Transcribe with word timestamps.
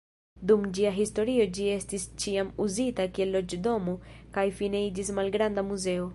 Dum 0.51 0.63
ĝia 0.77 0.93
historio 0.95 1.45
ĝi 1.57 1.67
estis 1.73 2.07
ĉiam 2.23 2.49
uzita 2.67 3.07
kiel 3.19 3.33
loĝdomo 3.39 3.97
kaj 4.39 4.49
fine 4.63 4.85
iĝis 4.89 5.17
malgranda 5.21 5.71
muzeo. 5.71 6.09